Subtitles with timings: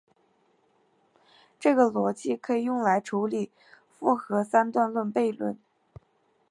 [1.59, 3.51] 这种逻辑可以用来处理
[3.91, 5.59] 复合三段论悖论。